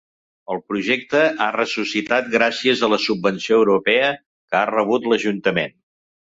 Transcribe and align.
El 0.53 0.61
projecte 0.69 1.21
ha 1.45 1.49
ressuscitat 1.57 2.33
gràcies 2.37 2.83
a 2.87 2.91
la 2.95 3.01
subvenció 3.05 3.61
europea 3.61 4.11
que 4.19 4.61
ha 4.65 4.67
rebut 4.75 5.11
l’ajuntament. 5.13 5.81